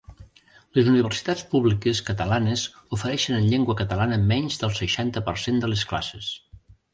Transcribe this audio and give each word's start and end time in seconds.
Les 0.77 0.87
universitats 0.93 1.43
públiques 1.51 2.01
catalanes 2.07 2.63
ofereixen 2.97 3.37
en 3.41 3.45
llengua 3.51 3.77
catalana 3.83 4.19
menys 4.33 4.59
del 4.65 4.75
seixanta 4.81 5.25
per 5.29 5.37
cent 5.45 5.63
de 5.67 5.71
les 5.75 5.87
classes. 5.93 6.33